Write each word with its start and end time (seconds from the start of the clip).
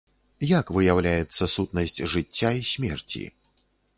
Як 0.59 0.71
выяўляецца 0.77 1.43
сутнасць 1.57 2.01
жыцця 2.15 2.49
і 2.61 2.65
смерці? 2.73 3.21